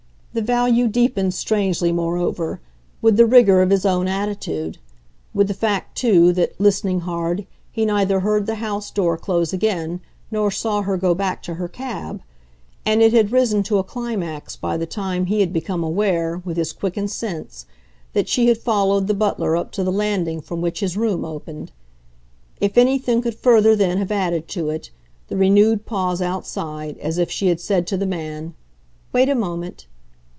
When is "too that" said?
5.97-6.57